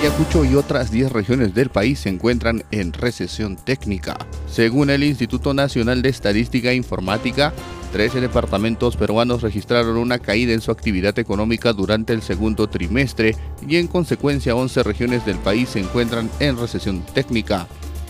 Ayacucho 0.00 0.44
y 0.44 0.54
otras 0.54 0.92
10 0.92 1.10
regiones 1.10 1.54
del 1.54 1.70
país 1.70 1.98
se 1.98 2.08
encuentran 2.08 2.62
en 2.70 2.92
recesión 2.92 3.56
técnica. 3.56 4.16
Según 4.48 4.90
el 4.90 5.02
Instituto 5.02 5.54
Nacional 5.54 6.02
de 6.02 6.08
Estadística 6.08 6.70
e 6.70 6.76
Informática, 6.76 7.52
13 7.90 8.20
departamentos 8.20 8.96
peruanos 8.96 9.42
registraron 9.42 9.96
una 9.96 10.20
caída 10.20 10.52
en 10.52 10.60
su 10.60 10.70
actividad 10.70 11.18
económica 11.18 11.72
durante 11.72 12.12
el 12.12 12.22
segundo 12.22 12.68
trimestre 12.68 13.34
y 13.66 13.74
en 13.74 13.88
consecuencia 13.88 14.54
11 14.54 14.84
regiones 14.84 15.26
del 15.26 15.38
país 15.38 15.70
se 15.70 15.80
encuentran 15.80 16.30
en 16.38 16.56
recesión 16.56 17.04
técnica. 17.12 17.66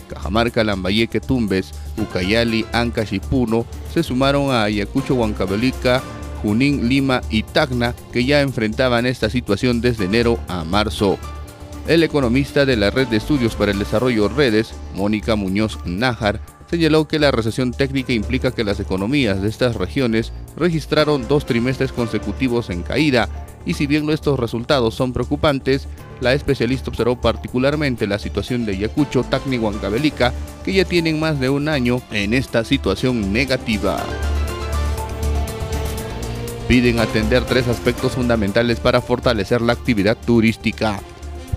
Cajamarca, 0.08 0.64
Lambayeque, 0.64 1.20
Tumbes, 1.20 1.72
Ucayali, 1.96 2.66
Ancash 2.70 3.14
y 3.14 3.20
Puno 3.20 3.64
se 3.94 4.02
sumaron 4.02 4.50
a 4.50 4.64
Ayacucho, 4.64 5.14
Huancavelica, 5.14 6.02
Junín, 6.42 6.86
Lima 6.86 7.22
y 7.30 7.44
Tacna 7.44 7.94
que 8.12 8.26
ya 8.26 8.42
enfrentaban 8.42 9.06
esta 9.06 9.30
situación 9.30 9.80
desde 9.80 10.04
enero 10.04 10.38
a 10.48 10.64
marzo. 10.64 11.18
El 11.88 12.02
economista 12.02 12.66
de 12.66 12.76
la 12.76 12.90
Red 12.90 13.08
de 13.08 13.16
Estudios 13.16 13.54
para 13.54 13.72
el 13.72 13.78
Desarrollo 13.78 14.28
Redes, 14.28 14.74
Mónica 14.94 15.36
Muñoz 15.36 15.78
Nájar, 15.86 16.38
señaló 16.70 17.08
que 17.08 17.18
la 17.18 17.30
recesión 17.30 17.72
técnica 17.72 18.12
implica 18.12 18.50
que 18.50 18.62
las 18.62 18.78
economías 18.78 19.40
de 19.40 19.48
estas 19.48 19.74
regiones 19.74 20.30
registraron 20.54 21.26
dos 21.26 21.46
trimestres 21.46 21.92
consecutivos 21.92 22.68
en 22.68 22.82
caída 22.82 23.30
y 23.64 23.72
si 23.72 23.86
bien 23.86 24.10
estos 24.10 24.38
resultados 24.38 24.94
son 24.94 25.14
preocupantes, 25.14 25.88
la 26.20 26.34
especialista 26.34 26.90
observó 26.90 27.18
particularmente 27.18 28.06
la 28.06 28.18
situación 28.18 28.66
de 28.66 28.72
Ayacucho, 28.72 29.24
Tacna 29.24 29.56
y 29.56 30.10
que 30.10 30.72
ya 30.74 30.84
tienen 30.84 31.18
más 31.18 31.40
de 31.40 31.48
un 31.48 31.70
año 31.70 32.02
en 32.10 32.34
esta 32.34 32.66
situación 32.66 33.32
negativa. 33.32 34.04
Piden 36.68 37.00
atender 37.00 37.46
tres 37.46 37.66
aspectos 37.66 38.12
fundamentales 38.12 38.78
para 38.78 39.00
fortalecer 39.00 39.62
la 39.62 39.72
actividad 39.72 40.18
turística. 40.18 41.00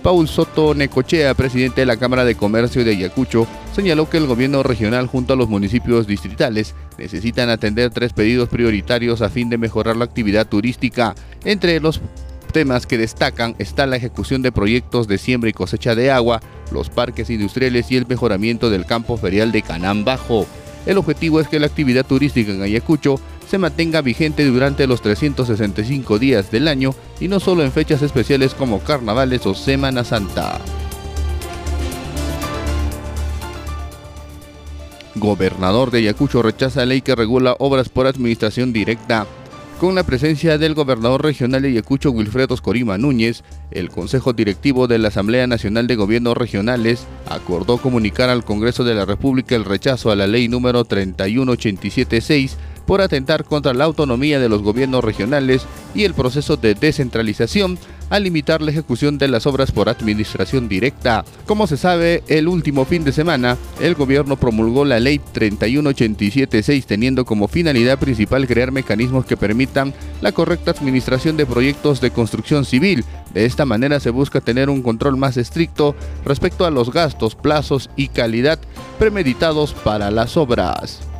Paul 0.02 0.26
Soto 0.26 0.74
Necochea, 0.74 1.34
presidente 1.34 1.82
de 1.82 1.86
la 1.86 1.96
Cámara 1.96 2.24
de 2.24 2.34
Comercio 2.34 2.84
de 2.84 2.90
Ayacucho, 2.90 3.46
señaló 3.72 4.10
que 4.10 4.16
el 4.16 4.26
gobierno 4.26 4.64
regional 4.64 5.06
junto 5.06 5.32
a 5.32 5.36
los 5.36 5.48
municipios 5.48 6.08
distritales 6.08 6.74
necesitan 6.98 7.50
atender 7.50 7.90
tres 7.90 8.12
pedidos 8.12 8.48
prioritarios 8.48 9.22
a 9.22 9.30
fin 9.30 9.48
de 9.48 9.58
mejorar 9.58 9.96
la 9.96 10.04
actividad 10.04 10.48
turística. 10.48 11.14
Entre 11.44 11.78
los 11.78 12.00
temas 12.52 12.86
que 12.86 12.98
destacan 12.98 13.54
está 13.60 13.86
la 13.86 13.96
ejecución 13.96 14.42
de 14.42 14.50
proyectos 14.50 15.06
de 15.06 15.18
siembra 15.18 15.50
y 15.50 15.52
cosecha 15.52 15.94
de 15.94 16.10
agua, 16.10 16.40
los 16.72 16.90
parques 16.90 17.30
industriales 17.30 17.90
y 17.92 17.96
el 17.96 18.06
mejoramiento 18.06 18.70
del 18.70 18.86
campo 18.86 19.16
ferial 19.16 19.52
de 19.52 19.62
Canán 19.62 20.04
Bajo. 20.04 20.46
El 20.84 20.98
objetivo 20.98 21.40
es 21.40 21.46
que 21.46 21.60
la 21.60 21.66
actividad 21.66 22.04
turística 22.04 22.50
en 22.50 22.60
Ayacucho 22.60 23.20
se 23.52 23.58
mantenga 23.58 24.00
vigente 24.00 24.46
durante 24.46 24.86
los 24.86 25.02
365 25.02 26.18
días 26.18 26.50
del 26.50 26.68
año 26.68 26.94
y 27.20 27.28
no 27.28 27.38
solo 27.38 27.62
en 27.62 27.70
fechas 27.70 28.00
especiales 28.00 28.54
como 28.54 28.80
carnavales 28.80 29.44
o 29.44 29.52
Semana 29.52 30.04
Santa. 30.04 30.58
Gobernador 35.16 35.90
de 35.90 35.98
Ayacucho 35.98 36.40
rechaza 36.40 36.86
ley 36.86 37.02
que 37.02 37.14
regula 37.14 37.54
obras 37.58 37.90
por 37.90 38.06
administración 38.06 38.72
directa. 38.72 39.26
Con 39.78 39.96
la 39.96 40.04
presencia 40.04 40.56
del 40.56 40.74
gobernador 40.74 41.22
regional 41.22 41.60
de 41.60 41.68
Ayacucho, 41.68 42.10
Wilfredo 42.10 42.56
Corima 42.56 42.96
Núñez, 42.96 43.42
el 43.70 43.90
Consejo 43.90 44.32
Directivo 44.32 44.86
de 44.86 44.98
la 44.98 45.08
Asamblea 45.08 45.46
Nacional 45.46 45.86
de 45.88 45.96
Gobiernos 45.96 46.38
Regionales 46.38 47.06
acordó 47.28 47.76
comunicar 47.76 48.30
al 48.30 48.46
Congreso 48.46 48.82
de 48.84 48.94
la 48.94 49.04
República 49.04 49.56
el 49.56 49.66
rechazo 49.66 50.10
a 50.10 50.16
la 50.16 50.26
ley 50.26 50.48
número 50.48 50.86
31876 50.86 52.56
por 52.86 53.00
atentar 53.00 53.44
contra 53.44 53.74
la 53.74 53.84
autonomía 53.84 54.38
de 54.40 54.48
los 54.48 54.62
gobiernos 54.62 55.04
regionales 55.04 55.62
y 55.94 56.04
el 56.04 56.14
proceso 56.14 56.56
de 56.56 56.74
descentralización 56.74 57.78
al 58.12 58.24
limitar 58.24 58.60
la 58.60 58.70
ejecución 58.70 59.16
de 59.16 59.26
las 59.26 59.46
obras 59.46 59.72
por 59.72 59.88
administración 59.88 60.68
directa. 60.68 61.24
Como 61.46 61.66
se 61.66 61.78
sabe, 61.78 62.22
el 62.28 62.46
último 62.46 62.84
fin 62.84 63.04
de 63.04 63.12
semana, 63.12 63.56
el 63.80 63.94
gobierno 63.94 64.36
promulgó 64.36 64.84
la 64.84 65.00
ley 65.00 65.18
31876 65.32 66.84
teniendo 66.84 67.24
como 67.24 67.48
finalidad 67.48 67.98
principal 67.98 68.46
crear 68.46 68.70
mecanismos 68.70 69.24
que 69.24 69.38
permitan 69.38 69.94
la 70.20 70.32
correcta 70.32 70.72
administración 70.72 71.38
de 71.38 71.46
proyectos 71.46 72.02
de 72.02 72.10
construcción 72.10 72.66
civil. 72.66 73.04
De 73.32 73.46
esta 73.46 73.64
manera 73.64 73.98
se 73.98 74.10
busca 74.10 74.42
tener 74.42 74.68
un 74.68 74.82
control 74.82 75.16
más 75.16 75.38
estricto 75.38 75.94
respecto 76.24 76.66
a 76.66 76.70
los 76.70 76.92
gastos, 76.92 77.34
plazos 77.34 77.88
y 77.96 78.08
calidad 78.08 78.58
premeditados 78.98 79.72
para 79.72 80.10
las 80.10 80.36
obras. 80.36 81.11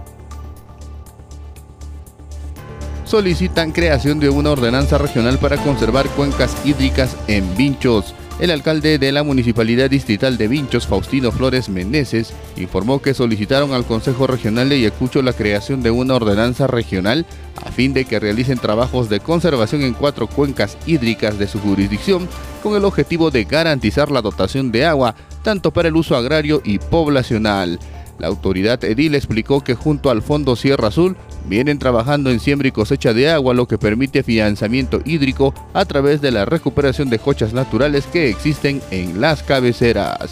Solicitan 3.12 3.72
creación 3.72 4.20
de 4.20 4.30
una 4.30 4.52
ordenanza 4.52 4.96
regional 4.96 5.36
para 5.38 5.58
conservar 5.58 6.08
cuencas 6.08 6.56
hídricas 6.64 7.14
en 7.26 7.44
Vinchos. 7.58 8.14
El 8.40 8.50
alcalde 8.50 8.98
de 8.98 9.12
la 9.12 9.22
Municipalidad 9.22 9.90
Distrital 9.90 10.38
de 10.38 10.48
Vinchos, 10.48 10.86
Faustino 10.86 11.30
Flores 11.30 11.68
Meneses, 11.68 12.32
informó 12.56 13.02
que 13.02 13.12
solicitaron 13.12 13.74
al 13.74 13.84
Consejo 13.84 14.26
Regional 14.26 14.70
de 14.70 14.76
Ayacucho 14.76 15.20
la 15.20 15.34
creación 15.34 15.82
de 15.82 15.90
una 15.90 16.14
ordenanza 16.14 16.66
regional 16.66 17.26
a 17.62 17.70
fin 17.70 17.92
de 17.92 18.06
que 18.06 18.18
realicen 18.18 18.56
trabajos 18.56 19.10
de 19.10 19.20
conservación 19.20 19.82
en 19.82 19.92
cuatro 19.92 20.26
cuencas 20.26 20.78
hídricas 20.86 21.38
de 21.38 21.48
su 21.48 21.60
jurisdicción 21.60 22.26
con 22.62 22.76
el 22.76 22.86
objetivo 22.86 23.30
de 23.30 23.44
garantizar 23.44 24.10
la 24.10 24.22
dotación 24.22 24.72
de 24.72 24.86
agua 24.86 25.14
tanto 25.42 25.70
para 25.70 25.88
el 25.88 25.96
uso 25.96 26.16
agrario 26.16 26.62
y 26.64 26.78
poblacional. 26.78 27.78
La 28.22 28.28
autoridad 28.28 28.84
edil 28.84 29.16
explicó 29.16 29.64
que 29.64 29.74
junto 29.74 30.08
al 30.08 30.22
Fondo 30.22 30.54
Sierra 30.54 30.86
Azul 30.86 31.16
vienen 31.48 31.80
trabajando 31.80 32.30
en 32.30 32.38
siembra 32.38 32.68
y 32.68 32.70
cosecha 32.70 33.12
de 33.12 33.28
agua, 33.28 33.52
lo 33.52 33.66
que 33.66 33.78
permite 33.78 34.22
financiamiento 34.22 35.00
hídrico 35.04 35.52
a 35.74 35.84
través 35.86 36.20
de 36.20 36.30
la 36.30 36.44
recuperación 36.44 37.10
de 37.10 37.18
cochas 37.18 37.52
naturales 37.52 38.06
que 38.06 38.28
existen 38.28 38.80
en 38.92 39.20
las 39.20 39.42
cabeceras. 39.42 40.30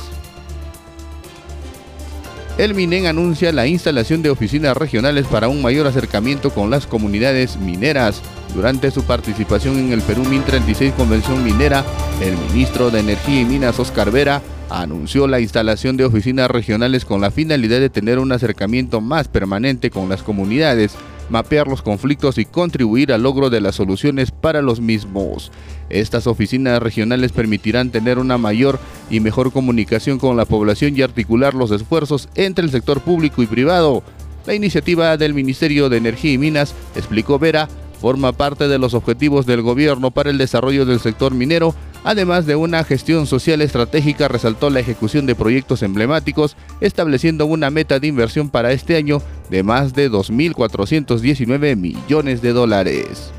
El 2.59 2.75
MINEN 2.75 3.07
anuncia 3.07 3.51
la 3.51 3.67
instalación 3.67 4.23
de 4.23 4.31
oficinas 4.31 4.77
regionales 4.77 5.27
para 5.27 5.49
un 5.49 5.61
mayor 5.61 5.89
acercamiento 5.89 6.51
con 6.51 6.71
las 6.71 6.87
comunidades 6.87 7.57
mineras. 7.57 8.23
Durante 8.55 8.93
su 8.93 9.03
participación 9.03 9.77
en 9.79 9.93
el 9.93 10.03
Perú 10.03 10.23
MIN 10.27 10.45
36 10.45 10.93
Convención 10.93 11.43
Minera, 11.43 11.85
el 12.23 12.37
ministro 12.37 12.93
de 12.93 13.01
Energía 13.01 13.41
y 13.41 13.45
Minas 13.45 13.81
Oscar 13.81 14.13
Vera 14.13 14.41
anunció 14.71 15.27
la 15.27 15.41
instalación 15.41 15.97
de 15.97 16.05
oficinas 16.05 16.51
regionales 16.51 17.05
con 17.05 17.21
la 17.21 17.31
finalidad 17.31 17.81
de 17.81 17.91
tener 17.91 18.19
un 18.19 18.33
acercamiento 18.33 19.01
más 19.01 19.29
permanente 19.29 19.91
con 19.91 20.09
las 20.09 20.23
comunidades, 20.23 20.95
mapear 21.29 21.67
los 21.67 21.83
conflictos 21.83 22.39
y 22.39 22.45
contribuir 22.45 23.13
al 23.13 23.25
logro 23.25 23.51
de 23.51 23.61
las 23.61 23.75
soluciones 23.75 24.31
para 24.31 24.63
los 24.63 24.81
mismos. 24.81 25.51
Estas 25.91 26.29
oficinas 26.29 26.81
regionales 26.81 27.33
permitirán 27.33 27.91
tener 27.91 28.19
una 28.19 28.39
mayor 28.39 28.79
y 29.11 29.19
mejor 29.19 29.53
comunicación 29.53 30.19
con 30.19 30.37
la 30.37 30.45
población 30.45 30.97
y 30.97 31.03
articular 31.03 31.55
los 31.55 31.73
esfuerzos 31.73 32.29
entre 32.37 32.65
el 32.65 32.71
sector 32.71 33.01
público 33.01 33.43
y 33.43 33.47
privado. 33.47 34.05
La 34.47 34.55
iniciativa 34.55 35.17
del 35.17 35.35
Ministerio 35.35 35.89
de 35.89 35.97
Energía 35.97 36.33
y 36.33 36.39
Minas, 36.39 36.75
explicó 36.95 37.39
Vera, 37.39 37.69
forma 38.01 38.33
parte 38.33 38.67
de 38.69 38.79
los 38.79 38.95
objetivos 38.95 39.47
del 39.47 39.63
gobierno 39.63 40.11
para 40.11 40.31
el 40.31 40.39
desarrollo 40.39 40.87
del 40.87 41.01
sector 41.01 41.35
minero 41.35 41.75
Además 42.05 42.47
de 42.47 42.57
una 42.57 42.83
gestión 42.85 43.27
social 43.27 43.61
estratégica, 43.61 44.29
resaltó 44.29 44.71
la 44.71 44.81
ejecución 44.81 45.27
de 45.27 45.35
proyectos 45.35 45.83
emblemáticos, 45.83 46.57
estableciendo 46.81 47.47
una 47.47 47.71
meta 47.71 48.01
de 48.01 48.07
inversión 48.07 48.49
para 48.49 48.73
este 48.73 48.97
año 48.97 49.23
de 49.51 49.63
más 49.63 49.93
de 49.93 50.11
2.419 50.11 51.77
millones 51.77 52.41
de 52.41 52.53
dólares. 52.53 53.33